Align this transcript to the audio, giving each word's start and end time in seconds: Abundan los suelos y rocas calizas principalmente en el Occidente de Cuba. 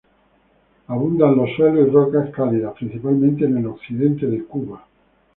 Abundan 0.87 1.35
los 1.35 1.55
suelos 1.55 1.87
y 1.87 1.91
rocas 1.91 2.31
calizas 2.31 2.73
principalmente 2.73 3.45
en 3.45 3.57
el 3.57 3.67
Occidente 3.67 4.25
de 4.25 4.43
Cuba. 4.45 4.83